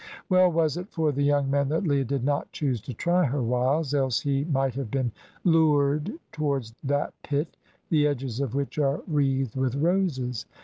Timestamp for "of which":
8.39-8.79